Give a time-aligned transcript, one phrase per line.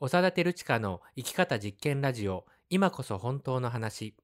[0.00, 4.14] 長田照親の生き方実験ラジオ今こそ本当の話。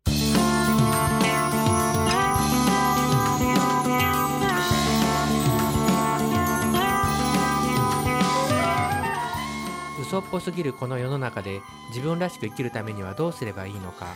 [10.01, 14.07] 嘘っぽすぎるこの世の中で自分らしく生きるためにはどうすればいいのか。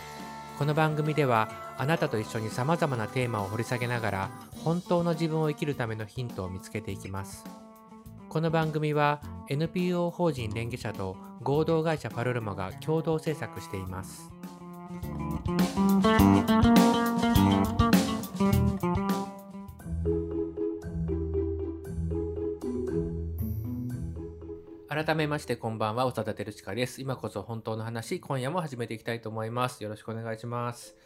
[0.57, 4.31] この番組ではあなたと一緒にさまざまなテーマを掘り下げながら
[4.63, 7.43] 本当の自分を生きるためのヒントを見つけていきます。
[8.29, 14.29] この番組は NPO 法人連携者と合同会社パルルマが共同制作しています。
[24.89, 27.01] 改めましてこんばんは長田照親です。
[27.01, 29.81] 今こそ本当の話今夜も始めていきたいと思います。
[29.81, 30.97] よろしくお願いします。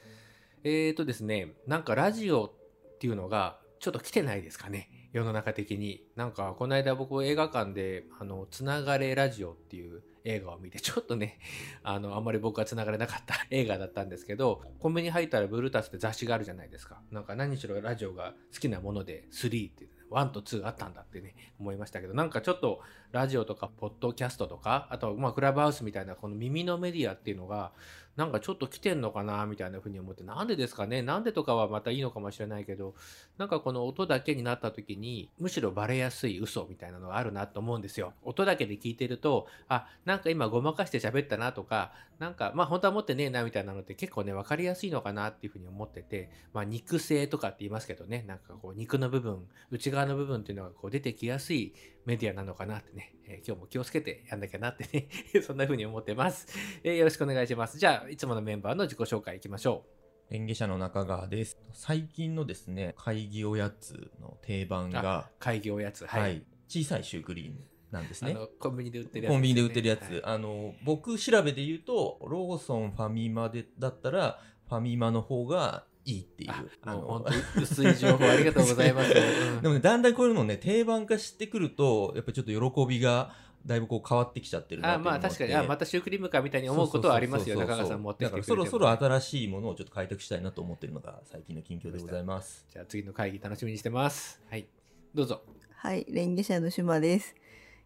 [0.64, 4.90] えーとですねなんかラジオっていうのがちょっと来てないですかね。
[5.14, 6.04] 世の中的に。
[6.16, 11.40] なんかこの間僕映画館であのつながれラジオっていう映画を見てちょっとね
[11.84, 17.02] あのあんまり僕はつながれなかった 映画だったんですけどコンビニ入ったらブルータスって雑誌があるじゃないですか。
[17.12, 22.82] なんか何しろラジオが好きなもので3って1と2あったんだってね思いましたけどなんかちょっと
[23.14, 27.72] ラジオとかポッドキャストとかあとまあクラブハウスみたいなこの耳のメディアっていうのが
[28.16, 31.02] なんかちょっと来てんのかなみたいな風に思ってなんでですかね？
[31.02, 32.96] なんでとかはまたいいのかもしれないけど
[33.38, 38.14] なんかこの音だけになった時にむしろバレやすい嘘みたいなのがあるなと思うんですよ。
[38.24, 48.26] 音だけで聞いてるとあなんか今ごまかして喋ったなとかなんかまあ本当は持ってねえなみたいなのって結構ね分かりやすいのかなっていう風に思っててまあ肉声とかって言いますけどね。
[48.28, 49.40] なんかこう肉の部分
[49.72, 51.74] 内側の部分っていうのがこう出てきやすい
[52.06, 55.08] メディアなのかなってね、えー、今日も気をつけてやんなきゃなってね
[55.42, 56.48] そんな風に思ってます、
[56.84, 57.78] えーよろしくお願いします。
[57.78, 60.04] じゃあいつものメンバーの自己紹介いきましょう。
[60.34, 61.58] 演技者の中川です。
[61.74, 66.06] 最近のですね、会議おやつの定番が、会議おやつ。
[66.06, 67.60] はい、小さいシュークリーム
[67.92, 68.36] なんですね。
[68.60, 70.02] コンビニで売ってるやつコンビニで売ってるやつ。
[70.02, 70.22] はい。
[70.24, 76.52] あの、僕調べで言うと、ローソン、ファミマで、だったら、ファミマの方がいいっていう。
[76.86, 79.62] あもう本当に薄い情報ありがとうございます、 うん。
[79.62, 85.54] でもね、だんだんこういうのね、定番化してくると、やっぱりちょっと喜びが、だいぶこう変わってきちゃってるなあっていうのもまあ確かに。
[85.54, 87.58] あまたシュークリームかみたいに思うことはありますよ。
[87.58, 92.66] 中川さん持ってきてそろそろ新しいものをちょっと開拓したいなと思ってるのが最近の近況でございます。
[92.70, 94.42] じゃあ次の会議楽しみにしてます。
[94.50, 94.68] はい。
[95.16, 95.44] どうぞ。
[95.78, 97.36] はい、レンゲ社の島です。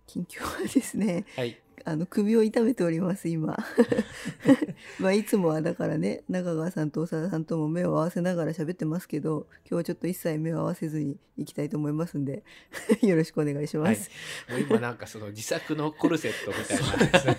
[0.07, 3.57] 近況はですね、はいあの首を痛めております今。
[4.99, 12.43] まあいつもはだからね、中川さんと長田さんとも目を合わせながら喋ってますけど、今日はちょっと一切目を合わせずに行きたいと思いますんで、
[13.01, 14.09] よろしくお願いします。
[14.49, 17.35] もう今なんかその自作のコルセットみたいな。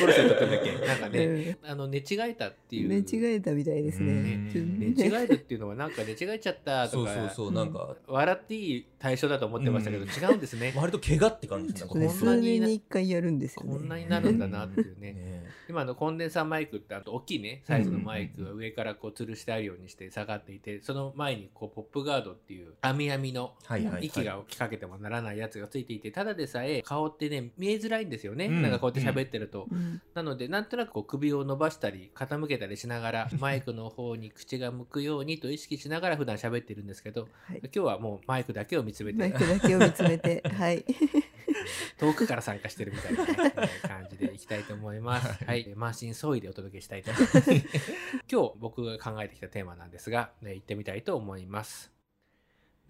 [0.00, 0.86] コルセットってだっけ？
[0.86, 2.84] なんかね、あの寝違えたっていう。
[2.84, 4.12] うん寝違えたみたいですね。
[4.12, 4.50] うん。
[4.52, 4.70] ちょっと
[5.12, 10.08] 寝違えるっていうのはなんか寝違えちゃったとかそうそうそう、なんか、笑っていい対象だと思ってましたけど、うん。
[10.08, 10.72] 違うんですね。
[10.76, 12.08] 割と怪我って感じですね。
[12.08, 13.73] 数年に一回やるんですよね。
[13.78, 15.12] こんなになるんだなっていうね。
[15.14, 17.62] ね今のコンデンサーマイクってあと大きいね。
[17.64, 23.54] サイズのマイクが上からこう吊るしてあるようにして下がっていてその前にこうポップガードっていう網網の
[24.00, 28.62] 息が吹きかけてもならないやつがついていてただでさえ顔ってね見えづらいんですよね、うん。
[28.62, 30.00] なんかこうやって喋ってると、うん。
[30.14, 37.60] なのでなんとなくこう首を伸ばしたり傾けたりしながらマイクの方に口が向くようにと意識しながら普段喋ってるんですけどはい。
[37.62, 40.84] 今日はもうマイクだけを見つめマイてクだけを見つめて、はい。
[41.98, 43.54] 遠くから参加してるみたいな、ね。
[43.56, 45.44] えー感じでいきたいと思います。
[45.44, 47.50] はい、満身創痍でお届けしたいと思います。
[48.30, 51.92] 今日僕が考えてきたテーマなんですが、ね、行ってみたいと思います。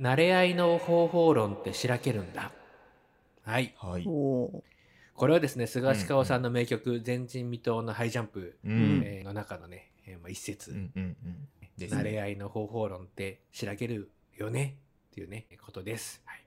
[0.01, 2.53] 慣れ合いの方法論ってしらけるんだ。
[3.43, 3.75] はい。
[3.79, 4.05] はい。
[4.05, 4.63] こ
[5.29, 9.03] れはですね、菅氏川さんの名曲、前人未到のハイジャンプ、うん。
[9.05, 11.49] えーの中のね、えーまあ、一節、うんうんうん。
[11.79, 14.77] 慣ねれ合いの方法論ってしらけるよね
[15.11, 16.23] っていうね、ことです。
[16.25, 16.44] はい、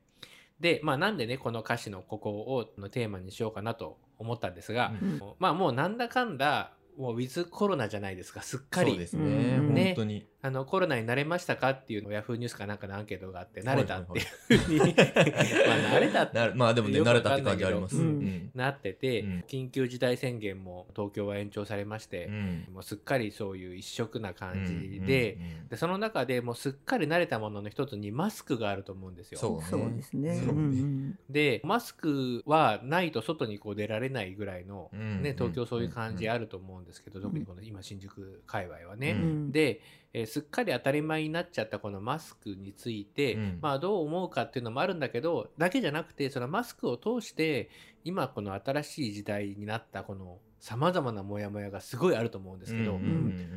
[0.59, 5.21] で、まあなんでね、この歌詞のここをのテーマにしようかなと思ったんですが、うん。
[5.39, 8.91] まあもうなんだかんだ、もうウィズコロナじゃないですか、すっかり。
[8.91, 9.23] そうですね。
[9.23, 10.25] うんね本当に。
[10.41, 11.71] あのコロナに慣れましたか？
[11.71, 17.97] っていうのをヤフーニュースかなんかのアンケートがあって、慣はいれたっていうふうに、 まあ慣れたってなまあでもね、慣れたって感じあります。
[17.97, 18.51] ううんん。
[18.53, 22.67] なってて、うん緊急事態宣言も東京は延長されましてう、ん。
[22.73, 29.39] もうすっかりそういう一色な感じうんで、うんうんでその中でもうすっかり慣れたものの一つにマスクがあると思うんですよ。
[29.39, 30.35] そうそうですね。
[30.35, 39.11] そううんうんでマスクはないと外にこう出られないぐらいの、うんね、東京そういう感じうんあると思うんですけど、特にこの今新宿界隈はうね。
[39.11, 39.51] うん。
[39.51, 39.81] で、
[40.13, 43.59] えーすっかり当たり前になっちゃったこのマスクについて、うん。
[43.61, 47.69] まあどう思うかっていうのもあるんだけどだけじゃなくてそのマスクを通して
[48.03, 52.99] 今この新しい時代になったこのさまざまなモヤモヤがすごいあると思うんですけど、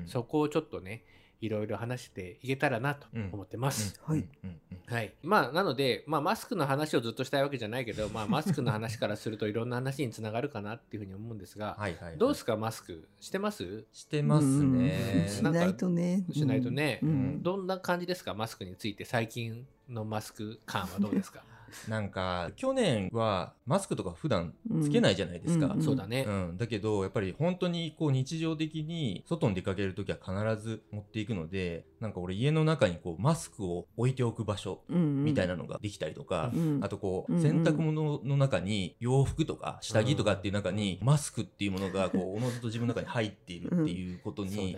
[0.06, 1.05] そこをちょっとね、
[1.41, 4.00] いろいろ話していけたらなと思ってます。
[4.05, 4.29] はい。
[4.44, 4.60] うん
[4.91, 5.13] はい。
[5.23, 13.85] まあ、なので、まあ、マスクの話をずっとしたいわけじゃないけど、まあ、マスクの話からするといろんな話につながるかなっていうふうに思うんですが、はいはいはいどうですか、マスクしてます？
[13.93, 15.27] してますうんね。
[15.29, 16.25] しないとね。
[16.33, 21.43] しないとね、うんどんな感じですか、マスクについて、最近のマスク感はどうですか？
[21.87, 25.67] なんか去年はマスクとか普段つけないじゃないですか。
[25.67, 26.25] うんそうだね。
[26.27, 37.43] うん、だけどやっぱり本当にこう日常的に外に出かける時は必ず持っていくのでなんか俺家の中にこうマスクを置いておく場所みたいなのができたりとか、うんあとこううんうん。
[37.43, 44.76] 洗濯物の中に洋服とか下着とかっていう中にマスクっていうものがこうおのずと自分の中に入っているっていうことに。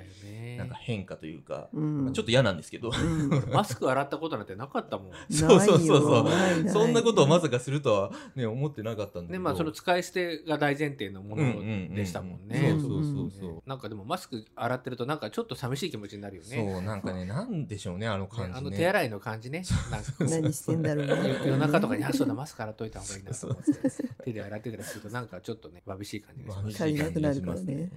[0.56, 3.52] なんか変化というか、ちょっと嫌なんですけど、うん。
[3.52, 5.12] マスク洗ったことなんてなかったもん。
[5.30, 6.68] そうそうそうそう。
[6.68, 12.58] そんなことをまさかするとは、ね、思ってなかったんだけね、ど、まあその使い捨てが大前提のものでしたもんね。
[12.58, 12.90] うんうんうんそう。
[13.04, 16.48] そうそうそうなんかでもマスク洗ってるとなんかちょっと寂しい気持ちになるよね。
[16.56, 18.52] そうなんかねなんでしょうねあの感じね。
[18.52, 19.62] ねあの手洗いの感じね。
[20.20, 21.12] 何してんだろうね。
[21.28, 23.72] 夜夜中とかに、あ、そうだ、マスク洗っといた方がいいなと思って。
[24.24, 26.82] 手で洗ってたりすると、なんかちょっとね、眩しい感じがします。
[26.82, 27.90] 足りなくなるからね。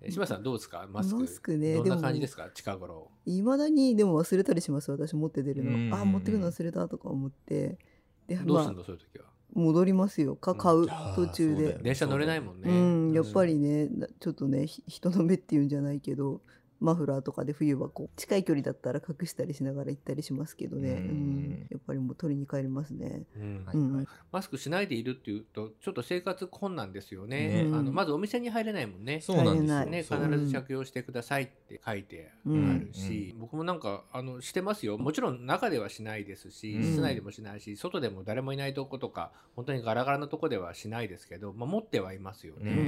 [0.00, 0.86] え島さんどうですか？
[0.90, 1.20] マスク。
[1.20, 2.48] マスクねどんなでも感じですか？
[2.54, 3.10] 近頃。
[3.26, 5.90] いまだにでも忘れたりします私持って出るうん。
[5.90, 7.78] のあ持ってくるの忘れたとか思って。
[8.28, 8.44] でまあ。
[8.44, 9.24] どうすんのそういう時は？
[9.54, 10.36] 戻りますよ。
[10.36, 10.86] か買う
[11.16, 11.78] 途中で。
[11.82, 12.70] 電車乗れないもんね。
[12.70, 16.42] うんやっぱりねなちょっとねひ人の目っていうんじゃないけど
[16.80, 20.98] マフラーとかで冬はこう近い距離だったら隠したりしながら行ったりしますけどね、ううん。
[20.98, 23.22] んやっぱりもう取りに帰りますね。
[23.36, 23.64] うん。
[23.64, 23.76] はい。
[23.76, 24.06] うん。
[24.30, 27.64] マスクしないでいるっていうと、ちょっと生活困難ですよね。
[27.64, 29.20] ねあのまずお店に入れないもんね。
[29.20, 34.98] そうなんですね、必ず着用してくださいって書いてあるし、僕もなんかあのしてますよ。
[34.98, 36.82] もちろん中ではしないですし、うん。
[36.82, 42.82] 室内でもしないし外でも誰もいないとことか本当にガラガラなとこではしないですけど、まあ、持ってはいますよね、うんうん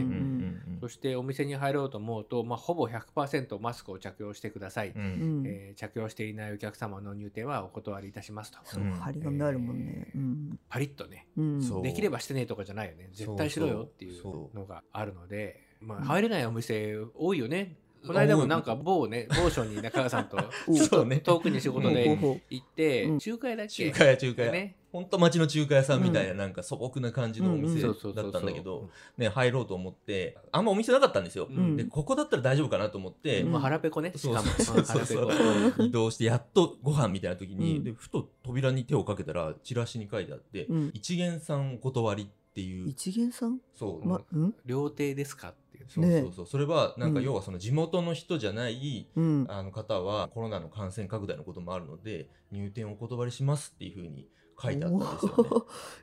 [0.75, 0.79] うん。
[0.81, 5.03] そしてお店に入ろうと思うと、まあ、ほぼ100%マスクを着用してください、うん。
[5.03, 5.05] う
[5.43, 5.45] ん。
[5.47, 8.59] えー着用していないお客様の入店はお断りいたしますと。
[8.65, 8.85] そう。
[8.85, 8.93] うん。
[8.93, 10.11] 張り紙あるもんね。
[10.15, 10.19] う。
[10.19, 11.43] んパリッとねう。
[11.43, 11.83] んそう。
[11.83, 14.23] できればしてねえとかじゃないよね絶対しろよっていう。
[14.55, 20.39] のがあるので、まあ、入れないお店多いよねこの間もなんか某ね某所に中川さん と
[20.89, 21.19] そうね。
[21.21, 23.19] 遠くに仕事で行ってうん。
[23.19, 23.91] 中華屋だっけ？
[23.91, 24.77] 中華屋中華屋、ね。
[24.93, 27.95] ほんと町の中華屋さんみたいななんか素朴な感じのお店だっ
[28.33, 31.77] たんだけど、ね、入ろうと思ってあんまお店なかったんですよ、うん。
[31.77, 33.53] でここだったら大丈夫かなと思って、うん。
[33.53, 34.49] まあ腹ペコねしそうかも。
[34.49, 35.33] そうそうそう。
[35.87, 40.91] 移動してやっとご飯みたいな時に、うんでふと扉に手をかけたらチラシに書いてあって「うん。
[40.95, 42.89] 一元さんお断り」っていう。
[42.89, 43.61] 一元さん？
[43.75, 44.55] そう、まうん？
[44.67, 45.51] 料亭ですか？
[45.51, 46.47] ってそうそうそう。
[46.47, 47.25] それはなんかうん。
[47.25, 49.47] 要はその地元の人じゃない、うん。
[49.49, 54.29] あの方はコロナの感染拡大のこともあるので入店をお断りしますっていうふうに
[54.63, 55.51] 書いてあったんですよね。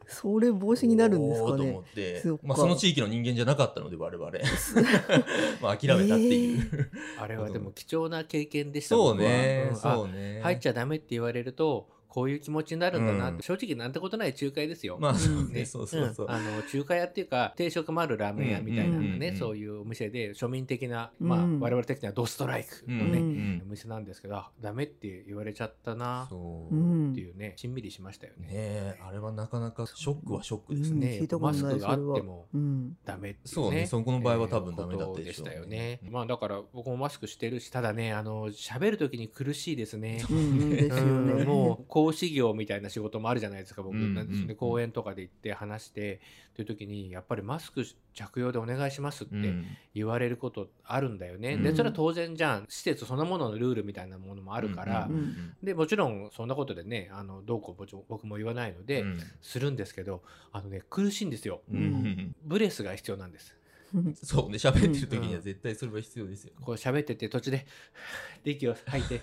[0.08, 1.58] それ防止になるんですかね。
[1.58, 1.80] と思。
[1.82, 2.24] って。
[2.44, 4.32] まあ、その地域の人間じゃなかったので我々。
[5.62, 10.40] まあ諦めたっていう、あれはでも貴重な経験でしたそうね、そうね。
[10.42, 13.42] あ入っちゃダメって言われるとこういう気持ちになるんだなって、うん。
[13.44, 14.98] 正直なんてことない仲介ですよ。
[15.00, 15.66] まあそうね、ね。
[15.66, 16.32] そうそうそう、ん。
[16.32, 23.62] あの中華屋っていうか定食もあるラーメン屋みたいなね、うんそういうお店で庶民的な、まあうん我々的にはドストライクうんのね、うん。
[23.68, 26.76] お店なんですけどあダメって言われちゃったなそう。
[26.76, 28.48] うねんっていうねしんみりしましたよね。
[28.50, 36.00] えあれはなかなかショックはショックですうんね、マスクがあってもうんダメそうねそこの場合は多分ダメだったでしたよね。
[36.10, 40.26] まあだから僕もマスクしてるしただねあの喋る時に苦しいですね。
[40.32, 41.44] うんうんですよね。
[41.44, 41.48] うん。
[41.48, 44.56] もう講師業みたいな仕事もあるじゃないですか僕、うんうんなんですね。
[44.56, 46.22] 講演とかで行って話して
[46.56, 49.66] という時にやっぱりマスク着用でお願いしますってうん。
[49.94, 51.64] 言われることあるんだよね、うん。
[51.64, 52.66] でそれは当然じゃん。
[52.70, 59.20] 施設そのもののルールみたいなものもあるから、うんうんでもちろんそんなことでねあのどうこう僕も言わないので、うん。
[59.42, 60.24] するんですけど
[60.54, 61.62] あのね苦しいんですよ。
[61.70, 63.58] うんうんブレスが必要なんです。
[64.24, 67.66] そうね喋ってる時には絶対それは必要ですよ、こう喋ってて途中で
[68.44, 69.22] で息を吐いて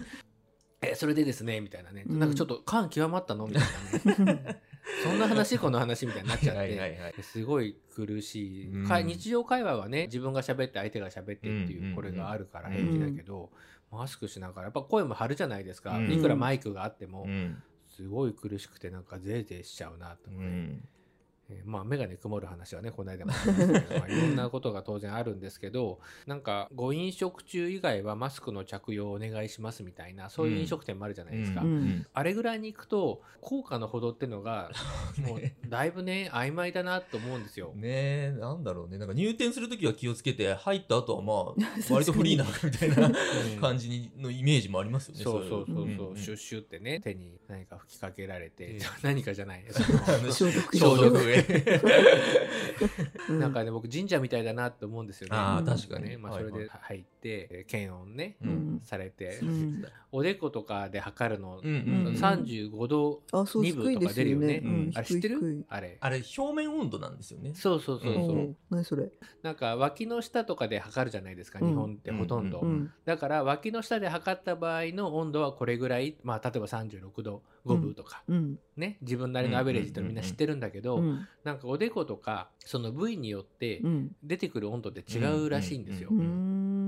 [0.92, 3.46] えそれでですねみたいなね、うんなんかちょっと感極まったの？
[3.46, 4.60] みたいなね。
[5.02, 8.86] そんな話この話みたいになっちゃって、はいすごい苦しい、うん。
[8.86, 11.94] か日常会話はね自分が喋って相手が喋ってってうんうんいううん。
[11.94, 13.50] これがあるからうん平気だけど、
[13.90, 16.12] マスクしながらやっぱ声も張るじゃないですか、うん。
[16.12, 17.62] いくらマイクがあっても、うん。
[17.88, 20.88] すごい苦しくてなんかゼーゼーしちゃうなとう思って、ん
[21.50, 32.06] えーまあ眼鏡曇る話はねこの間もありましたけど、 まあ、いろんなことが当然あるんですけどなんかご飲食中以外はマスクの着用をお願いしますみたいなそういう飲食店もあるじゃないですか、うん。
[32.12, 34.70] あれぐらいに行くと効果のほどっていうのが
[35.20, 37.72] もうだいぶね曖昧だなと思うんですよ。
[37.74, 38.98] ねえなんだろうね。
[38.98, 43.10] なんか入店する時は気をつけて入った後はまあ 割とフリーなみたいなう
[43.56, 43.60] ん。
[43.60, 46.16] 感じにのイメージもありますよねそうそうそうそう、んん。
[46.16, 48.84] シュッシュってね手に何か吹きかけられて、ええ。
[49.02, 49.64] 何かじゃない。
[49.68, 50.76] あの消毒
[51.42, 51.64] 消
[52.78, 53.38] 毒うん。
[53.40, 55.36] なんかね僕神社みたいだなって思うんですよね。
[55.36, 56.10] あー確かに。
[56.10, 58.80] ね、まあ、それで入って、えー検温ね、うん。
[58.84, 59.84] されて、うん。
[60.12, 64.46] おでことかで測るの、うんうん35度あそう2分とか出るよね。
[64.46, 64.84] 低いですよね。
[64.84, 64.92] うん。
[64.94, 65.52] あれ知ってる？
[65.54, 65.64] い。
[65.68, 65.98] あれ。
[66.00, 67.52] あれ表面温度なんですよね。
[67.54, 68.56] そうそうそうそう。
[68.70, 69.10] 何それ？
[69.42, 71.68] なんか脇の下とかで測るじゃないですか、うん。
[71.68, 72.60] 日本ってほとんど。
[72.60, 78.58] うんだから脇の下で測った場合の温度はこれぐらい、まあ、例えば36度5分とか、うん。
[78.76, 86.08] ね自分なりのアベレージってみんな知ってるんだけど、うんなんかおでことかその部位によってうん出てくる温度って違うらしいんですよ。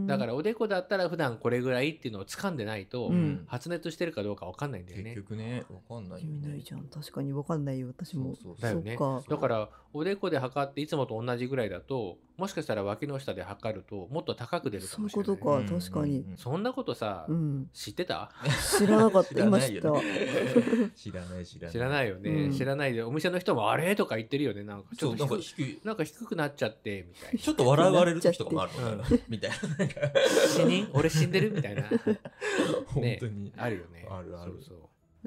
[0.07, 3.45] だからおでこだったら普段これぐらいっていうのを掴んでないと、うん。
[3.47, 5.15] 発熱してるかどうかわかんないんだよ結ね。
[5.17, 8.35] 局ねわかんない意味ないじゃん確かに分かんないよ私も。
[8.35, 8.97] そうそうだよね。
[9.29, 16.37] だからおでこで測っていつもと同じぐらいだともしかしたら脇の下で測るともっと高く出るかそういうもしれない、ことかうん確かにうん。
[16.37, 17.71] そんなことさ、うん。
[17.73, 18.31] 知ってた？
[18.79, 19.41] 知らなかっ知た。
[19.45, 19.93] 今らないよ知った。
[19.93, 21.73] ね 知らない知らない。
[21.73, 22.53] 知らないよね、うん。
[22.53, 24.65] 知らないでお店の人もあれとか言ってるよね。
[24.65, 28.73] なんかちそうなんかょっとなんか低くなっちゃってみたい ちょっと笑われる時とかもある
[29.29, 29.57] みたいな
[30.55, 31.53] 死人俺死んでる？
[31.53, 31.83] みたいな。
[32.87, 33.53] 本当に。
[33.57, 34.07] あるよね。
[34.11, 34.53] あるある。
[34.53, 34.79] そうそう。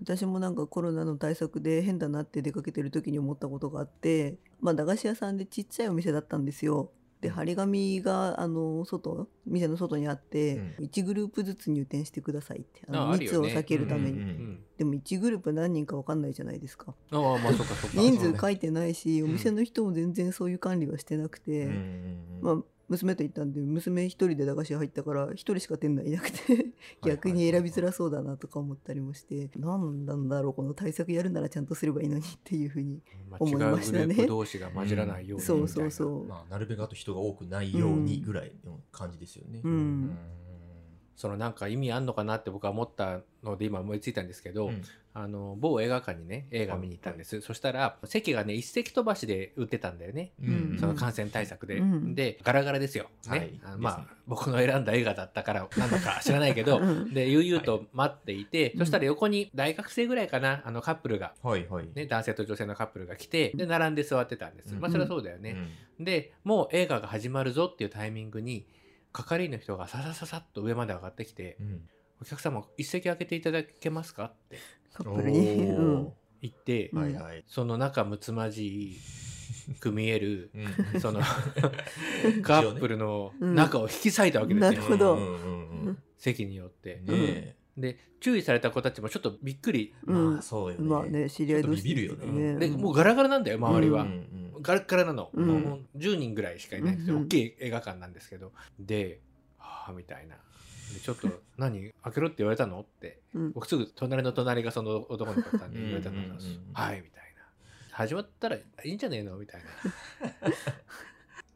[0.02, 6.92] 私もなんかコロナの対策で変だなって出かけてる時に思ったことがあってまあ駄菓子屋さんでちっちゃいお店だったんですよ。
[7.22, 13.48] で張り紙があの外店の外にあって、1グループずつ入店してくださいってあのああるよね。
[13.48, 14.60] 密を避けるために、うんうんうん。
[14.78, 16.96] でも1グループ何人か分かんないじゃないですか。
[17.12, 17.98] ああまあそっかそっか。
[18.00, 22.42] 人数書いてないし、お店の人も全然そういう管理はしてなくて、うんうんうん。
[22.42, 26.65] まあ娘と行ったんで娘一人で駄菓子屋入ったから一人しか店内いなくて
[27.03, 34.08] 逆に選びづらそうだなとか思ったりもして何なんだろうこの対策やるならちゃんとすればいいのにっていうふうにまあ、思いましたね。
[34.08, 39.62] グループ同士が混じらないようにみたいな、そうそうそう、まあなるべくあと人が多くないようにぐらいの感じですよね。
[39.63, 40.17] うん。
[41.15, 44.81] そのなんか意味あんのかなって僕は思ったので今思いついたんですけど、うん
[45.13, 50.78] あの某映画館にね映画見に行ったんです、そしたら席がね一席飛ばしで売ってたんだよね、うん。
[50.80, 52.16] その感染対策で、うん。
[52.16, 53.38] でガラガラですよ、ね。
[53.38, 53.60] はい。
[53.63, 56.80] あのまあね僕の選んだ映画だったから なんだか知らないけど。
[56.80, 57.13] うん。
[57.13, 58.80] で悠々と待っていて、うん。
[58.80, 61.88] そしたら横に大学生ぐらいかなあのカップルが、はいはい。
[61.96, 64.80] ね、男性と女性のカップルが来てで並んで座ってたんです、うん。
[64.80, 65.56] まあそれはそうだよね、
[66.00, 68.68] でもう映画が始まるぞっていうタイミングに
[69.12, 71.89] 係員の人がささささっと上まで上がってきてうんうん
[72.22, 74.58] 「お客様一席空けていただけますか?」って
[74.93, 75.96] カップルに、うん。
[76.03, 77.43] お言って、はいはい。
[77.48, 79.00] その仲睦まじい
[79.79, 80.51] く見える
[80.93, 81.01] うん。
[81.01, 81.19] その
[82.43, 85.15] カップルの中を引き裂いたわけですよ、なるほど。
[85.15, 87.01] うんうんうん席によって。
[87.08, 87.22] うん。
[87.22, 89.93] ねで注意された子たちもちょっとびっくり。
[90.08, 90.34] えうん。
[90.34, 90.86] まあそうよね。
[90.86, 92.67] まあね知り合い同士ちょっとビビるよね。
[92.67, 94.03] でもうガラガラなんだよ周りは。
[94.03, 95.48] うんうんガラッガラなの、うん。
[95.48, 98.51] もう10人ぐらいしかいないんですよ、うんうん大きい映画館なんですけど。
[98.77, 99.22] で
[99.58, 100.36] はあみたいな。
[100.36, 100.41] で
[101.03, 102.79] ちょっと何開けろって言われたの？
[102.81, 103.19] って。
[103.34, 103.51] うん。
[103.51, 106.39] 僕すぐ隣の隣がその男の子だったんでうん言われたのがうんうんうん
[106.74, 107.43] はいみたいな。
[107.91, 109.38] 始まったらいいんじゃねえの？
[109.38, 109.67] みたいな。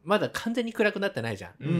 [0.04, 1.52] まだ完全に暗くなってないじゃん。
[1.60, 1.68] うん。
[1.68, 1.78] うんう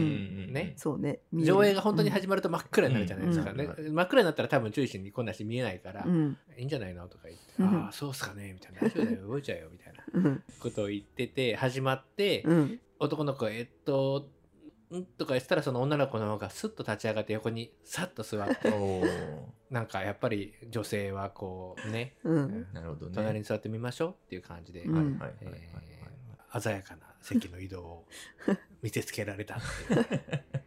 [0.49, 3.67] んねそうね上映が本当に始まると真っ暗になるじゃないですか、うんね。
[3.67, 6.37] 真っ暗になったら多分注意しに来ないし見えないから、うん。
[6.57, 7.07] いいんじゃないの？
[7.07, 7.83] とか言って、うん。
[7.85, 8.81] ああそうっすかねみたいな。
[8.81, 10.43] 大丈夫だよ動いちゃうよみたいなうん。
[10.59, 12.79] ことを言ってて始まって、うん。
[12.97, 14.27] 男の子がえっと
[14.99, 18.71] んとか言ってたらその女の子の方がスッと立ち上がって横にさっと座って
[19.69, 22.45] なんかやっぱり女性はこうね、ううん。
[22.45, 23.11] んなるほどね。
[23.15, 28.05] 隣に座ってみましょうっていう感じで、鮮やかな席の移動を
[28.81, 30.05] 見せつけられたっていう。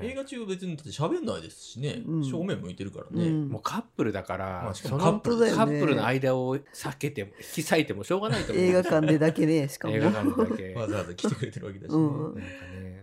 [0.00, 2.02] 映画中は別にだって喋んないですしね。
[2.04, 2.24] うん。
[2.24, 3.28] 正面向いてるからね。
[3.28, 3.48] うん。
[3.48, 5.56] もうカップルだから、まあしかそのもカップルだよね。
[5.56, 8.64] カップルの間を避けても引き裂いてもしょうがないと思う。
[8.64, 9.94] 映画館でだけねしかも。
[9.94, 10.74] 映画館でだけ。
[10.80, 11.96] わざわざ来てくれてるわけだしね。
[11.96, 12.02] うん。
[12.02, 12.46] なんかね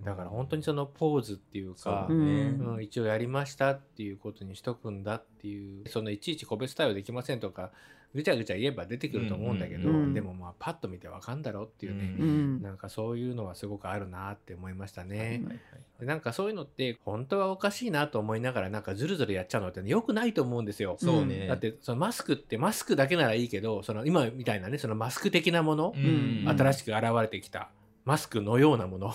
[0.04, 2.42] だから本当にそのポーズっていうかそうね。
[2.60, 7.72] うんうん、一応やりましたっていうことにしとくんだっていうそのいちいち個別対応できませんとか
[8.14, 9.96] ぐちゃぐちゃ言えば出てくると思うんだけど、うん。
[9.96, 12.62] うんうんでもまあパッと見てわかんだろうっていうね、うん。
[12.62, 15.18] なんかそういうのはすごくあるなって思いましたね。
[15.18, 15.60] はいはい
[16.02, 20.98] でなんかそういうのって本当はおかしいなと思いながらなんかずるずるやっちゃうのって良くないと思うんですよ。
[21.00, 21.48] そうね。
[21.48, 26.46] だってそのマスクってマスクだけならいいけどその今みたいなねそのマスク的なもの、ん。
[26.50, 27.70] 新しく現れてきた
[28.04, 29.14] マスクのようなもの。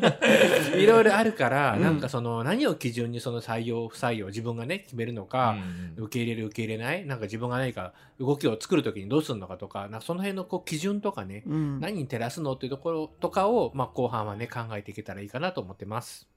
[0.76, 1.82] いろいろあるから、うん。
[1.82, 5.56] なんかその何を基準にその採用不採用自分がね決めるのか、
[5.96, 6.04] うん。
[6.04, 11.80] 受け入れる受け入れないなんか自分が何か動きを作る時にどうするのかとかなんかその辺のこう基準とかね、うん。
[11.80, 16.28] 何に照らすのっていうところとかを、まあ、後半はね考えていけたらいいかなと思ってます。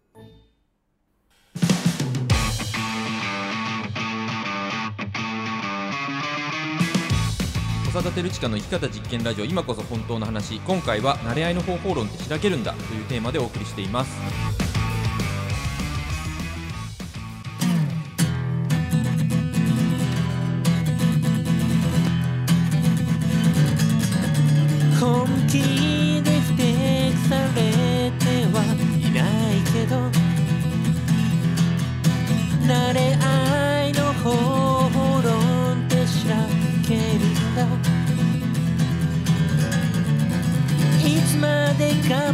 [7.98, 10.60] 岡田照親の生き方実験ラジオ今こそ本当の話。
[10.60, 14.12] 今回は慣れ合いの方法論って開けるんだというテーマでお送りしています。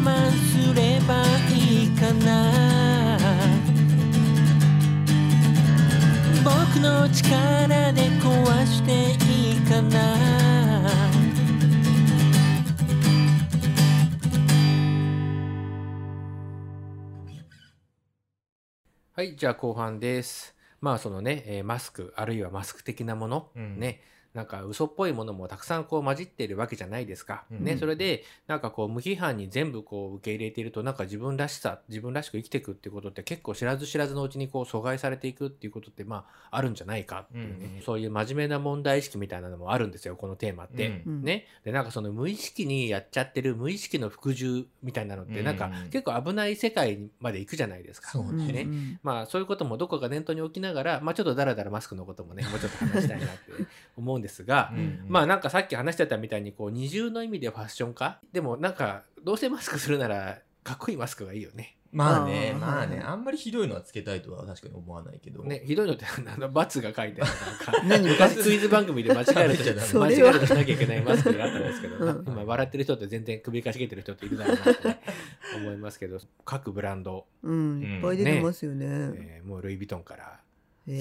[0.03, 3.17] 慢すればいいかな。
[6.43, 10.13] 僕の力で壊していいかな。
[19.15, 20.53] はい、じゃあ後半です。
[20.81, 23.79] まあそのね、えーマスク、あるいはマスク的なもの、うん。
[23.79, 24.01] ね、
[24.33, 27.45] なんか嘘っぽいものもたくさんこう混じっているわけじゃないですか。
[27.51, 41.03] うんね、それでなんかこう無批判に全部こう受け入れているとなんか自分らしさ自分らしく生きていくっていうことって結構知らず知らずのうちにこう阻害されていくっていうことってまああるんじゃないかっていうね、うんそういう真面目な問題意識みたいなのもあるんですよこのテーマって。
[41.05, 45.89] うんね、でなんかその無意識にやっちゃってる無意識の服従みたいなのってなんかうん。
[45.89, 48.11] 結構危ない世界まで行くじゃないですか。
[48.11, 48.51] そうね。
[48.51, 48.61] ね。
[48.61, 53.35] うんまあそういうこともどこか念頭に置きながら、まあちょっとだらだらマスクのこともね、もうちょっと話したいなって
[53.95, 58.19] 思うんですが、うんまあなんかさっき話してたみたいにこう二重の意味でファッション化？
[58.31, 61.77] でもなんかどうせマスクするならかっこいいマスクがいいよね。
[61.93, 62.99] まあねまあね。
[63.05, 65.43] あんまりひどいのはつけたいとは確かに思わないけど。
[65.43, 67.31] ね、ひどいのってあの罰が書いてある。
[67.31, 72.23] なんか 何昔クイズ番組で間違えるとそ間違えるとしなきゃいけないマスクがあったんですけど、うん。
[72.25, 74.99] 今笑ってる人って全然首かしげてる人っているだろうなってね、
[75.57, 78.85] 思いますけど各ブランド、うん、いっぱい出てますよね。
[78.87, 80.42] えーもうルイ・ヴィトンからええ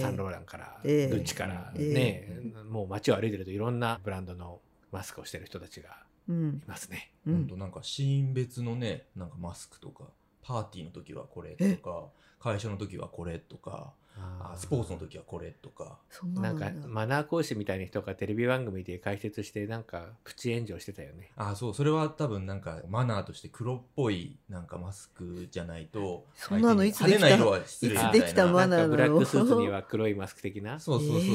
[0.00, 1.08] サンローランから、ええ。
[1.08, 4.60] グッチから、えね、もう街を歩いてるといろんなブランドの
[4.92, 6.62] マスクをしてる人たちがうん。
[6.64, 7.12] いますね。
[7.26, 7.34] うん。
[7.34, 10.04] ほんとなんかシーン別のねなんかマスクとか
[10.42, 12.06] パーティーの時はこれとか
[12.38, 15.98] 会社の時はこれとかあスポーツの時はこれとか。
[16.10, 21.30] そんななんかマナー講師みたいな人がテレビ番組で解説してなんかプチ炎上してたよね。
[21.36, 21.74] あそう。
[21.74, 27.28] それは多分なんかマナーとして黒っぽいなんかマスクじゃないとそんなのいつできた？
[27.34, 28.16] 色は失礼みたいな。
[28.16, 30.78] いつできたマナーブラックスーツには黒いマスク的な？
[30.78, 31.30] そうそうそうそう、え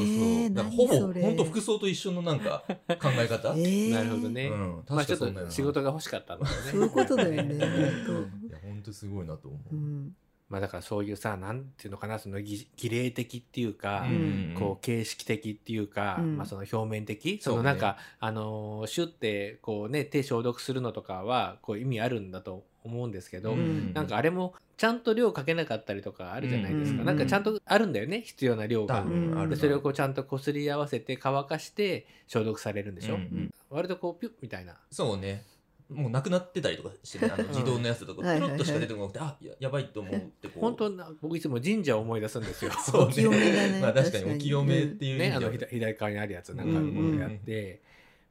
[0.46, 3.92] ーほぼ本当服装と一緒のなんか考え方、えー。
[3.92, 4.48] なるほどね。
[4.48, 5.46] うんまあちょっ確かそんなような。
[5.46, 6.88] と仕事が欲しかったんだよそういうね。
[6.90, 7.54] ことだよね。
[8.48, 10.16] いや本当すごいなと思う、うん
[10.48, 14.54] まあだからそういうさ、なんていうのかな、そのぎ儀礼的っていうか、うん。
[14.58, 16.36] こう形式的っていうか、うん。
[16.38, 23.92] まあその表面的、そのなんか、あのーシュってこうね、手消毒するのとかは、こう意味あるんだと思うんですけど、うん。
[23.92, 27.00] なんかあれもちゃんと量かけなかったりとかあるじゃないですか。
[27.00, 27.04] うん。
[27.04, 29.04] なんかちゃんとあるんだよね、必要な量が。
[29.48, 33.54] でそれをこうちゃんとこすり合わせて乾かして消毒されるんでしょ、うんうん。
[33.68, 34.76] 割とこうピュッみたいな。
[34.90, 35.44] そうね
[35.90, 40.60] もうなくなってたりとかして、ね、あの 自動のやつとかはいピロッとしか出てこなくて、あややばいと思ってこう。
[40.60, 42.72] 本当な僕いつも神社を思い出すんですよ。
[42.72, 43.80] そうお清めだね。
[43.82, 47.80] まあ確かにお清めっていうね、あの左左側にあるやつなんかうんこうやって、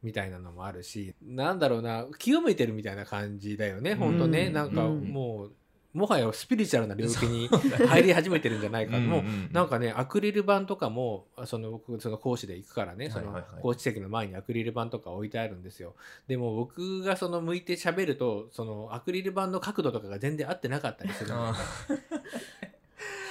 [0.04, 5.02] みたいなのもあるしなんだろうな清めてるみたいな感じだよね本当ね、うんなんかうん。
[5.06, 5.52] もう
[5.94, 7.48] もはやスピリチュアルな領域に
[7.88, 15.96] 入り始めてるんじゃないか、もうなんかねアクリル板とかもその僕その講師で行くからねその講師席の前にアクリル板とか置いてあるんですよ。
[16.28, 21.48] でも僕がその向いて喋るとそのアクリル板の角度とかが全然合ってなかったりするの。
[21.50, 21.56] あ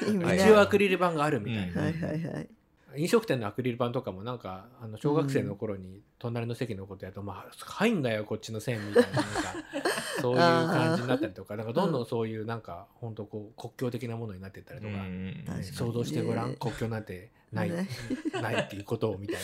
[0.09, 0.37] 意味ない。
[0.37, 2.49] 一応アクリル板があるみたいな、うんはいはいはい。
[2.97, 9.03] 飲食店のアクリル板とかもなんかあの小学生の頃に隣の席のことやると、まあ入んだよこっちの線みたい。
[9.03, 9.31] ななんか
[10.21, 14.93] そういう感じになったりとかなんかどんどんそういうなんか本当こう国境的なものになっていったりとか、
[15.63, 16.57] 想像してごらんね。
[16.59, 17.89] 国境なんてないね。
[18.41, 19.37] ないっていうことをみたい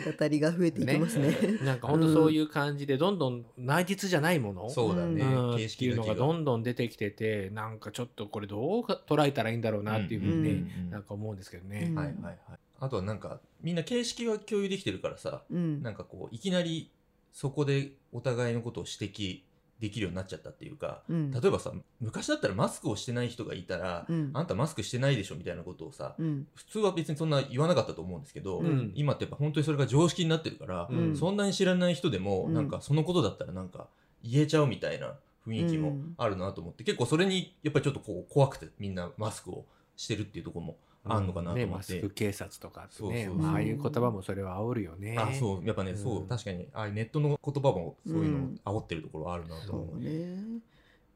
[0.00, 1.36] 隔たりが増えていきますね。
[1.60, 11.88] ななんか本当そういう感じでどんどん内実じゃないものそうだね、っていうのがどんどん出てきててなんかちょっとこれどうか捉えたらいいんだろうなっていうふうになんか思うんですけどね。
[11.90, 11.94] うん。
[11.94, 12.38] はいはいはい。
[12.80, 15.82] あとはなんかみんな形式は共有できてるからさうん。
[15.82, 16.90] なんかこういきなり
[17.32, 19.40] そこでお互いのことを指摘
[19.82, 21.32] できるようになっちゃったっていうかうん。
[21.32, 24.30] 例えばさ昔だったらマスクをしてない人がいたら、うん。
[24.32, 26.46] あんたマスクしてないでしょみたいなことをさ、うん。
[26.54, 28.92] 普通は別にそんな言わなかったと思うんですけど、うん。
[28.94, 31.16] 今ってやっぱ本当にそれが常識になってるから、うん。
[31.16, 32.54] そんなに知らない人でも、うん。
[32.54, 33.88] なんかそのことだったらなんか
[34.22, 35.14] 言えちゃうみたいな
[35.48, 39.64] 雰囲気もあるなと思って、結構それにやっぱりちょっとこう怖くてみんなマスクを
[39.96, 43.34] してるっていうところもあんのかなとね、思って、マスク警察とかってねそうそうそう。
[43.36, 45.16] まあああいう言葉もそれは煽るよね。
[45.18, 45.66] あそう。
[45.66, 45.98] やっぱね、うん。
[45.98, 50.60] そう確かにああいうネットの言葉もそういうのを煽ってるところはあるなと思う、そうね。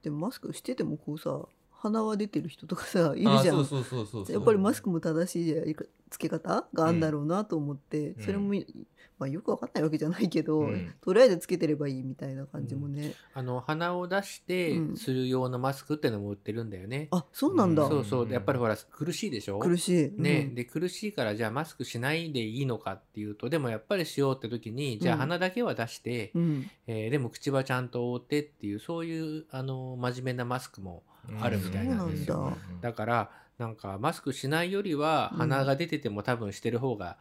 [0.02, 3.32] でもマスクしててもこうさ、鼻は出てる人とかさ、 いるじゃ。
[3.38, 4.34] あそうんそうそうそうそう。
[4.34, 5.76] やっぱりマスクも正しいやり
[6.10, 8.24] つけ方があるんだろうなと思って、うん。
[8.24, 8.54] それも、
[9.18, 10.94] まあ、よくわかんないわけじゃないけど、うん。
[11.00, 14.96] とりあえずつけてればいいみたいな感じもね、あの鼻を出してうん。
[14.96, 17.08] する用のマスクってのも売ってるんだよね。
[17.10, 17.88] あそうなんだ、うん。
[17.88, 18.30] そうそう。
[18.30, 19.58] やっぱりほら苦しいでしょ？
[19.58, 20.54] 苦しい、ね、うん。
[20.54, 26.70] で苦しいからじゃあマスクしないでいいのかっていうとでもやっぱりしようって時にじゃあうん鼻だけは出して、うん。
[26.86, 31.02] えーでも口はちゃんと覆ってっていうそういうあの真面目なマスクも
[31.40, 32.34] あるみたいなんですよ。
[32.34, 32.58] そうなんだ。
[32.90, 37.16] だからなんかマスクしないよりは鼻が出てても多分してる方が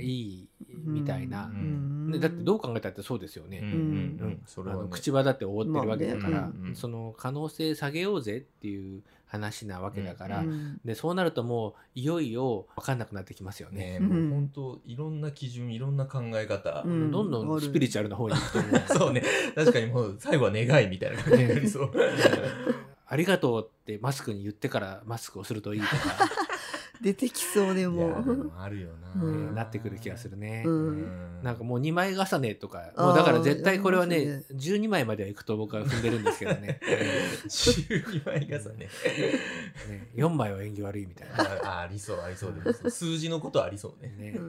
[0.00, 0.48] いい
[0.84, 3.60] みたいな、ね、だってどう考えたってそうですよね。
[3.62, 13.98] あの口はだって覆ってるわけだから、まあね、その可能性下げようぜっていう話なわけだから、うん、でそうなるともういよいよ分かんなくなってきますよね。
[13.98, 18.82] ねもう本当いろんな基準いろんな考え方、うん、どんどんスピリチュアルな方に行くと思う。
[18.88, 19.22] そうね。
[19.54, 21.90] 確かにもう最後は願いみたいな感じになりそう。
[23.14, 25.94] ありがとうってマスクに言ってからマスクをするといいとか。
[27.00, 28.52] 出てきそうでも。
[28.58, 34.44] あるよな、うん、なってくる気がするね、うん、なんかもう2枚重ねとかもうだから絶対これはねね。
[34.52, 36.80] 12枚まではいくと僕は踏んでるんですけどね。
[37.46, 38.88] 12枚重ね。
[39.88, 41.36] ね4枚は縁起悪いみたいな。
[41.62, 44.14] あありそうありそうで数字のことはありそうね。
[44.18, 44.40] ね、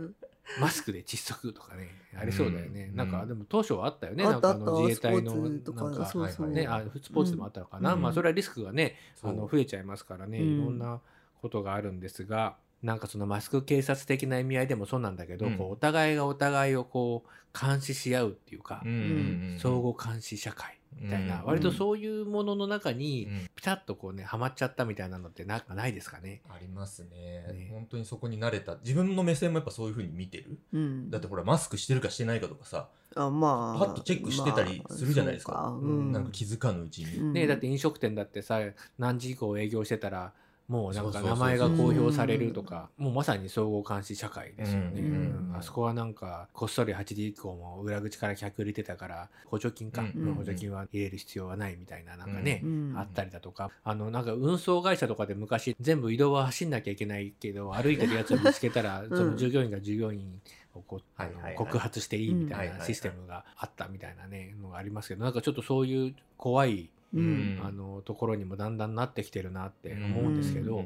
[0.60, 11.00] マスクで窒息とかねありそうだよね、うん、なんかでも当初はあったよね、なんかあの自衛隊のなんかねあスポーツでもあったのかな、うん、まあそれはリスクがねあの増えちゃいますからね、いろんな
[11.42, 18.84] ことがあるんですがなんかそのマスク警察的な意味合いでもそうなんだけど、こうお互いがお互いをこう監視し合うっていうか、
[19.58, 26.42] 相互監視社会みたいな、割とそういうものの中にピタッとこうねはまっちゃったみたいなのってなんかないですかね。
[26.50, 27.10] ありますね。
[27.54, 27.70] ね。
[27.72, 28.78] 本当にそこに慣れた。
[28.84, 33.86] 自分の目線もやっぱそういうふうに見てる、うん、だってほらマスクしてるかしてないかとかさあまあ。
[33.86, 35.54] パッとチェックしてたりするじゃないですか。
[35.54, 37.34] まあうん、なんか気づかぬうちに。
[37.34, 38.60] ねだって飲食店だってさ
[38.98, 40.34] 何時以降営業してたら
[40.68, 42.90] もうなんか名前が公表されるとか。
[42.98, 50.04] もうまさに総合監視社会ですよね、あそこはなんかこっそり8時以降も裏口から客入れてたから補助金か、
[50.36, 52.64] 補助金は入れる必要はないみたいななんかね、
[52.96, 53.72] あったりだとか。
[53.84, 60.42] あのなんか運送会社とかで昔全部移動は走んなきゃいけないけど歩いてるやつを見つけたら、その従業員が従業員
[60.74, 61.02] をこ
[61.56, 70.86] 告発していいみたいなシステムがあったみたいなねのがありますけどなんかちょっとそういう怖いうん、あのところにもだんだんなってきてるなって思うんですけど、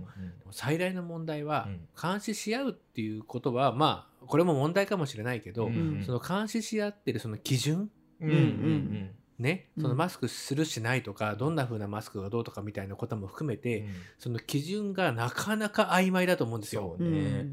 [0.51, 1.67] 最大の問題は、
[1.99, 5.71] 監視し合うっていうことはまあこれも問題かもしれないけど、
[6.05, 7.89] その監視し合ってるその基準、
[9.39, 13.85] ね、そのマスクするしないとか、どんな風なマスクがどうとかみたいなことも含めて、
[14.17, 16.97] その基準がなかなか曖昧だと思うんですよ。
[16.99, 17.47] ね、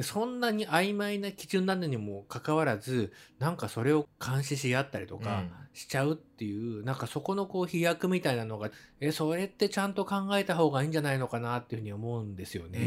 [0.00, 5.42] でそんなに曖昧な基準なのにもかかわらずなんかそれを監視し合ったりとか
[5.74, 12.80] しちゃうっていう、うん、なんかそこのこう飛躍みたいなのがえそれってちゃんと考えた方がいいんじゃないのかなっていうふうに思うんですよね。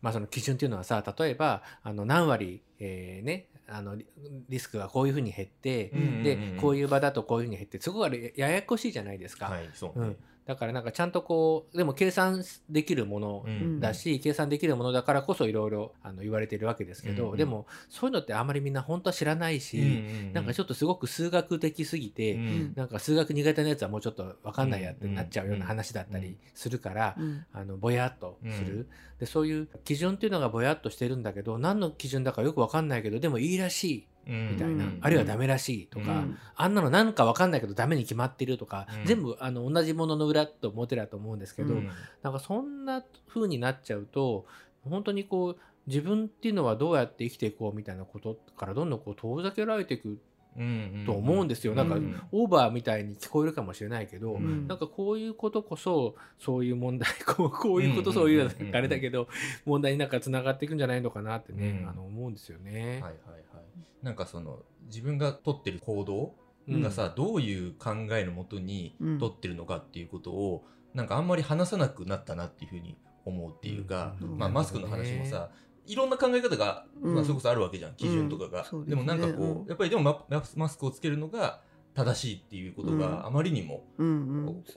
[0.00, 3.96] まあその基準っていうのはさ例えばあの何割、えー、ねあの
[4.48, 5.92] リスクがこういうふうに減って、
[6.24, 9.46] でこういう場だとこういうふうに減ってすごくややこしいじゃないですか。
[9.46, 13.44] はいそうね、うんだからなんかちゃんとこうでも計算できるもの
[13.78, 17.30] だし、うん、計算できるものだからこそいろいろ言われてるわけですけど、うん。
[17.32, 19.88] うん、でもそういうのってあまりみんな本当は知らないし、うんう
[20.30, 28.88] ん、なんかちょっとすごく数学的すぎて、うん、なんか数学苦手なやつはもうちょっと分かんないやってなっちゃうような話だったりするから、うん、あのぼやっとする、
[29.20, 41.74] でそういう基準っていうのがぼやっとしてるんだけど何の基準だかよく分かんないけどでもいいらしいみたいな、あるいはダメらしいとか、あんなのなんかわかんないけどダメに決まってるとか、全部あの同じものの裏と表だと思うんですけど、
[42.22, 44.46] なんかそんな風になっちゃうと
[44.88, 50.18] 本当にこう自分っていうのはどうやって生きていこうみたいなことからどんどんこう遠ざけられていく
[51.06, 51.96] と思うんですよ、なんか
[52.32, 59.28] オーバーみたいに聞こえるかもしれないけど、うん、なんかこういうことこそそういう問題こう こういうことそういうあれだけど
[59.64, 62.94] 問題になんかつながっていくんじゃないのかなってね、うん、あの思うんですよね。
[62.94, 63.42] はいはい
[64.02, 66.34] なんかその自分が取ってる行動
[66.68, 75.50] がさ、うん、どういう考えのもとに取ってるのかっていうことを、うん、なんかあんまり話さなくなったなっていうふうに思うっていうか、うん、まあ、マスクの話もさ
[75.86, 81.60] いろんな考え方が、まあ、それこそあるわけじゃん、基準とかが、でもなんかこう、やっぱりでもマスクをつけるのが
[81.94, 83.84] 正しいっていうことがあまりにも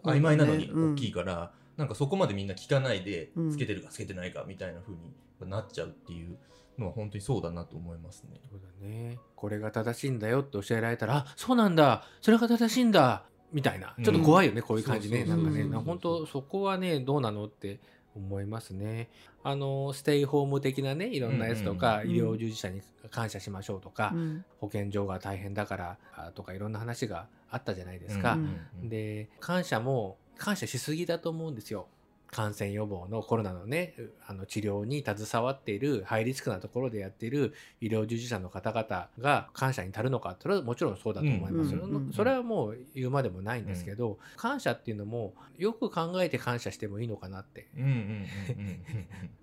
[0.04, 6.38] 曖昧なのに大きいから、なんかそこまでみんな聞かないでつけてるかつけてないかみたいなふうになっちゃうっていう
[6.78, 8.40] のは本当にそうだなと思いますね。
[8.50, 9.20] そうだね。
[9.36, 13.96] これが正しいんだよって教えられたら、あそうなんだ、それが正しいんだ、みたいな。
[14.04, 15.24] ちょっと怖いよね、うん、こういう感じね。
[15.26, 17.80] なんかね、本当そこはね、どうなのって
[18.16, 19.10] 思いますね。
[19.44, 25.98] あの、ステイホーム的なね、いろんなやつとか、うんうん、医療従事者に感謝しましょうとか、うん、保健所が大変だから
[26.34, 28.34] とか、いろんな話があったじゃないですか。
[28.34, 31.88] うんうん、で、感謝も、感謝しすぎだと思うんですよ。
[32.36, 33.96] 感染予防のコロナのね、
[34.28, 41.74] あの治療に携わっている、ハイリスクなところでやっている医療従事者の方々が感謝に足るのか、それはもちろんそうだと思います。
[42.14, 47.68] それはもう言うまでもないんですけど、うん、感謝っていうのもよく考えて感謝してもいいのかなって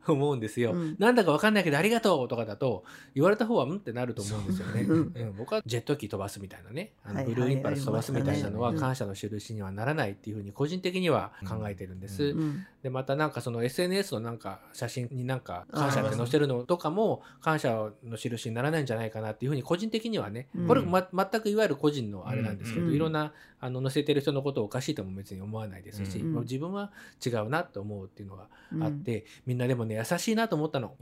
[0.06, 0.72] 思うんですよ。
[0.72, 4.82] うん、なんだかわかんないけどありがとうとかだと言われた方はうんってなると思うんですよね。
[4.82, 12.34] うん、僕はジェット機飛ばすみたいなね、あのブルーインパルス飛ばすみたいなのは感謝の印にはならないっていうふうに個人的には考えてるんです。
[12.82, 20.66] でまたなんかその SNS のなんか写真になんか感謝って載せるのとかも感謝の印にならないんじゃないかなっていうふうに個人的にはね、うん。
[20.66, 22.94] これ、ま、全くいわゆる個人のあれなんですけど、うん。
[22.94, 26.40] いろんなあの載せてる人のことをおかしいとも別に思わないですし、うん。
[26.40, 26.90] 自分は
[27.24, 30.96] 違うなと思うっていうのがうんあって、みんなでもね優しいなと思ったの。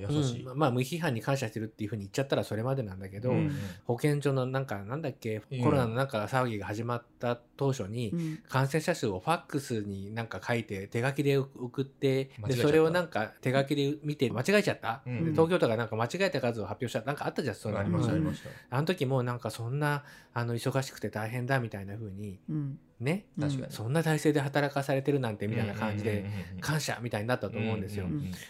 [0.00, 0.58] 優しい、うん。
[0.58, 3.50] まあ無批判に感謝してるっていうふうに言っちゃったらそれまでなんだけど、うん。
[3.84, 5.62] 保健所のなんかなんだっけうん。
[5.62, 8.38] コロナのなんか騒ぎが始まった当初に、うん。
[8.48, 15.24] 感染者数をファックスになんか書いて手書きで送ってでそれをなんか手書きで見て間違えちゃった、うん。
[15.24, 17.02] で東京都がなんか間違えた数を発表した。
[17.02, 18.20] なんかあったじゃんそのありましたあうん。
[18.20, 22.78] りました、あの時もなんかそんなあの忙しくて大変だみたいな風にうん。
[23.00, 23.26] ね。
[23.38, 23.72] 確かに。
[23.72, 26.24] そんな体制で働かされてるなんてみたいな感じで
[26.60, 28.08] 感謝みたいになったと思うんですよ。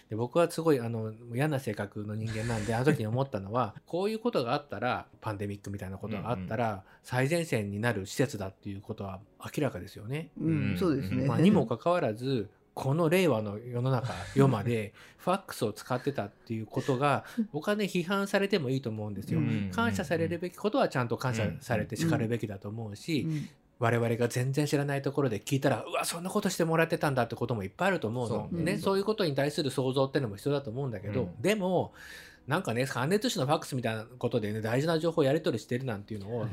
[0.08, 10.30] で僕はすごいあの嫌な性格の人間なんであの時に思ったのはこういうことがあったらパンデミックみたいなことがあったら、最前線になる施設だっていうことは明らかですよね。
[10.40, 10.76] うん。
[10.78, 11.26] そうですね。
[11.26, 19.40] まあ、にもかかわらずこの令和の世の中世まで ファックスを使ってたっていうことが僕はね批判されてもいいと思うんですよ。
[19.40, 28.48] うん感謝されるべきことはちゃんと感謝されてしかるべきだと思うし、うん我々が全然知らないところで聞いたらうわそんなことしてもらってたんだってこともいっぱいあると思うの。
[28.50, 28.62] そう。
[28.62, 28.78] ね、うん。
[28.78, 31.42] そういうことに対する想像ってのも必要だと思うんだけど、うん。
[31.42, 31.92] でも
[32.46, 36.52] なんかね関熱紙のファックスみたいなことでね大事な情報をやり取りしてるなんていうのを、ね、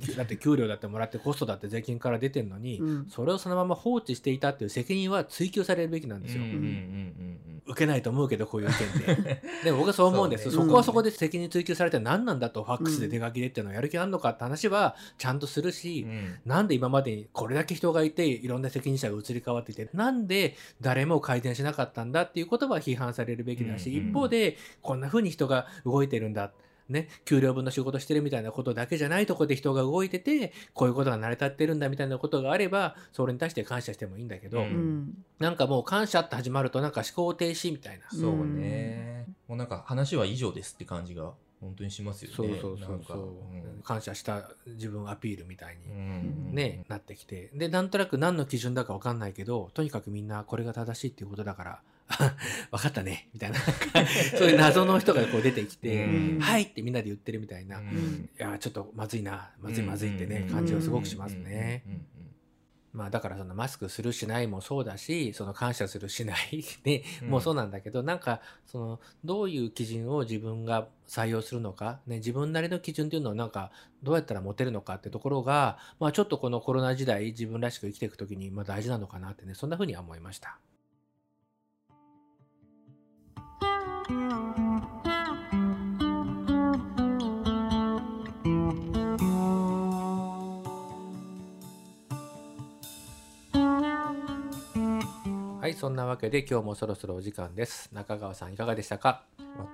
[0.16, 3.06] だって給料だってもらってコストだって税金から出てるのに、うん。
[3.08, 6.42] それをそのまま放置していたっていう責任は追及されるべきなんですよ。
[6.42, 6.48] うん。
[6.48, 7.38] うんうんうん
[7.68, 9.70] 受けないと思うけどこういう意見で。
[9.72, 10.70] も僕はそう思うんですそ,、そうね。
[10.70, 16.34] こはそこで責任追及されて何なんだとファックスで手書きでっていうのをやる気あるのかって話はちゃんとするし、うん。
[16.46, 26.52] なんで今までにこれだけ人がいていろんな責任者が移り変わっていてなんで誰も改善しなかったんだっていうことは批判されるべきだし、うんうん一方でこんな風に人が動いてるんだ。
[26.88, 35.00] ね、給料分の仕事してるみたいなことだけじゃないところで人が動いててこういうことが成り立ってるんだみたいなことがあればそれに対して感謝してもいいんだけど、ううん。
[35.02, 42.36] んなんかもう感謝って始まるとなんか思考停止みたいな、そうね、もうなんか話は以上ですって感じが本当にしますよね。
[42.36, 46.54] そうそうそうなんかそう、感謝した自分アピールみたいに、うん。
[46.54, 47.50] ね、なってきて。
[47.52, 51.82] でなんとなく何の基準だか分かんないけどとにかくみんなこれが正しいっていうことだから
[52.70, 53.28] 分かったね。
[53.34, 53.58] みたいな。
[54.38, 56.40] そういう謎の人がこう出てきて「うん。
[56.40, 58.30] はい」ってみんなで言ってるみたいな、いうん。
[58.36, 59.50] やちょっとまずいな。
[59.60, 60.54] まずいまずいってね、うん。
[60.54, 61.84] 感じをすごくしますね。
[62.92, 67.28] まあだからそのマスクするしないもそうだしその感謝するしない ね、うん。
[67.28, 73.70] もうそうなんだけどなんかそのどういう基準を自分が採用するのか、ね、自分なりの基準っていうのをなんか
[74.02, 80.58] どうやったら持てるのかってところが、まあ、ちょっとこのコロナ時代自分らしく生きていく時にまあ大事なのかなってねそんな風には思いました。
[95.68, 97.90] はいそんなわけで今日もそろそろお時間です。
[97.92, 99.26] 中川さんいかがでしたか？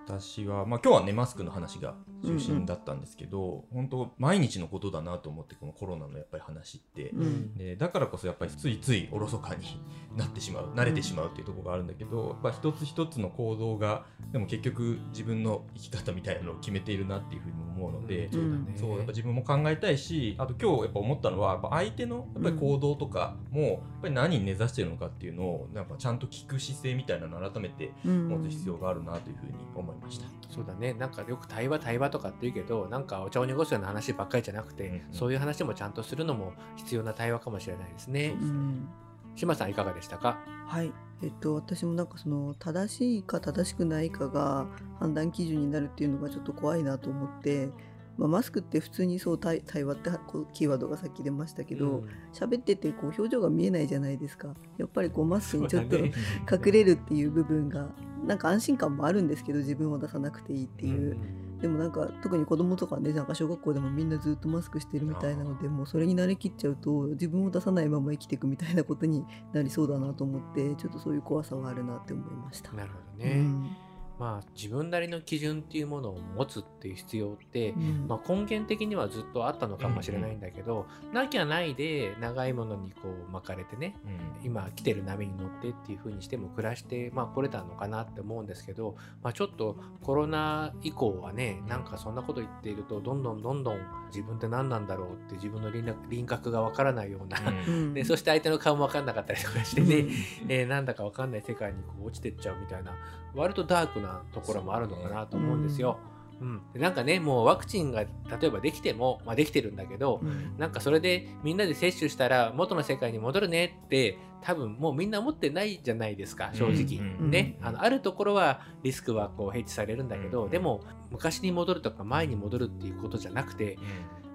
[0.07, 7.55] 私は、まあ、今日はねマスクの話が中心だったんですけど、本当毎日のことだなと思ってこのコロナのやっぱり話って、うん。
[7.55, 9.81] でだからこそやっぱりついついおろそかに
[10.19, 18.75] なってしまう慣れてしまうっていうところがあるんだけど、やっぱ一つ一つの行動がでも結局自分の生き方みたいなのを決めているなっていうふうにも思うので、そうだね。
[18.75, 28.29] そうやっぱ自分も考えたいしあと今日やっぱ思ったのはやっぱ相手のやっぱり行動とかもやっぱり何に根ざしてるのかっていうのをなんかちゃんと聞く姿勢みたいなのを改めてうん。
[28.29, 30.27] 持つ必要があるなというふうに思いました。
[30.51, 30.95] そうだね。
[30.95, 35.03] なんかよく対話対話とかって言うけどなんかお茶を濁すような話ばっかりじゃなくて、うんうん。
[35.13, 38.37] そういう話もちゃんとするのも必要な対話かもしれないですね。
[38.41, 38.45] う。
[38.45, 38.89] ん。
[39.37, 40.39] 島さんいかがでしたか？
[40.69, 40.93] はい、
[41.23, 44.67] えっと、私もなんかその正しいか正しくないかが
[45.01, 47.69] 判断基準になるっていうのがちょっと怖いなと思って、
[48.17, 50.11] まあ、マスクって普通にそう対対話って
[50.53, 52.09] キーワードがさっき出ましたけどうん。
[52.33, 54.55] 喋、っててこう表情が見えないじゃないですか。
[54.79, 56.13] やっぱりこうマスクにちょっとね
[56.51, 57.89] 隠れるっていう部分が
[58.27, 61.17] なんか安心感もあるんですけど自分を出さなくていいっていう、
[61.61, 72.73] でもなんか特に子供とかねなんか小学校でもみんなずっとマスクしてるみたいなのでもうそれに慣れきっちゃうと自分を出さないまま生きていくみたいなことになりそうだなと思ってちょっとそういう怖さはあるなって思いました。
[72.73, 73.77] なるほどね、うん
[74.19, 78.07] まあ自分なりの基準っていうものを持つっていう必要って、うん。
[78.09, 84.47] まあ、根源的にはずっとあったのかもしれないんだけど、なきゃないで長いものにこう巻かれてねうん。
[84.47, 97.95] 今来てる波に乗ってっていう風にしても暮らしてまあ来れたのかなって思うんですけど、まあ、ちょっとコロナ以降はねなんかそんなこと言っているとどんどんどんどん自分って何なんだろうって自分の輪郭輪郭がわからないような、うん。
[97.95, 100.07] でそして相手の顔も分かんなかったりとかしてね、
[100.49, 102.93] えーなんだか分かんない世界にこう落ちてっちゃうみたいな
[103.35, 105.99] 割とダークなところもあるのかなと思うんですよ。
[106.41, 106.63] うん。
[106.75, 108.09] うん、なんかねもうワクチンが例
[108.43, 117.59] えばできても、まあ、できてるんだけど、うん、なんかそれでみんなで接種したら元の世界に戻るねって多分もうみんな思ってないじゃないですか正直、うん、ね。
[117.63, 123.79] あのあるところはリスクはこうヘッジされるんだけど、でも昔に戻るとか前に戻るっていうことじゃなくて、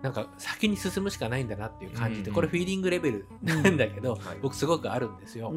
[0.01, 5.53] なんか先に進むしかないんだなっていう感じで、これフィーリングレベルなんだけど、僕すごくあるんですよ。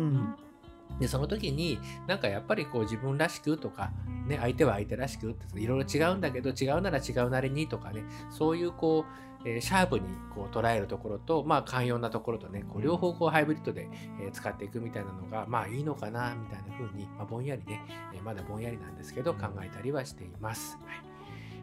[1.01, 3.93] でその時になんかやっぱりこう自分らしくとか、
[4.27, 9.05] ね、相手は相手らしくっていろいろ違うんだけど違うなら違うなりにとかねそういうこ
[9.45, 13.89] う、えー、シャープにこう捉えるところと、まあ、寛容なところとねこう両方こうハイブリッドで、
[14.21, 20.79] えー、使っていくみたいなのがまあいいのかなみたいな風に、まあ、ぼんやりね、えー、まだぼんやりなんですけど考えたりはしています。
[20.85, 21.13] はい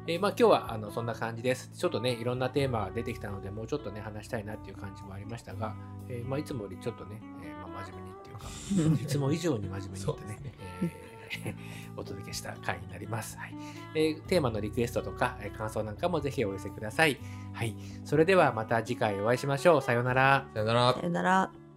[0.08, 1.70] えー、まあ、今日はあのそんな感じです。
[1.72, 5.76] ちょっとね、いろんなテーマが出てきたので、もうちょっとね、話したいなっていう感じもありましたが、
[6.08, 7.59] えー、まあ、いつもよりちょっとね、えー、
[8.40, 10.54] まあ、真面目にいつも以上に真面目に言ってね、ね
[11.46, 13.54] えー、お届けした回になります、はい
[13.96, 17.18] えー、テーマのリクエストとか、え感想なんかもぜひお寄せください。
[17.54, 17.76] はい、
[18.06, 19.82] それではまた次回お会いしましょう。
[19.82, 20.48] さようなら。
[20.54, 20.94] さようなら。
[20.94, 21.69] さようなら。